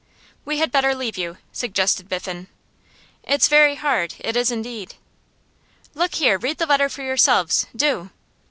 'We 0.45 0.57
had 0.57 0.71
better 0.71 0.95
leave 0.95 1.15
you,' 1.15 1.37
suggested 1.51 2.09
Biffen. 2.09 2.47
'It's 3.21 3.47
very 3.47 3.75
hard 3.75 4.15
it 4.17 4.35
is 4.35 4.49
indeed.' 4.49 4.95
'Look 5.93 6.15
here! 6.15 6.39
Read 6.39 6.57
the 6.57 6.65
letter 6.65 6.89
for 6.89 7.03
yourselves! 7.03 7.67
Do! 7.75 8.09